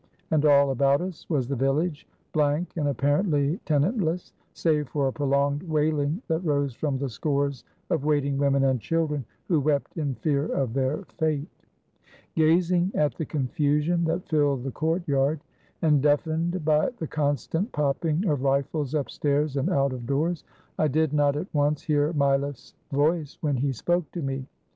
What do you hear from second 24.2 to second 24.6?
me.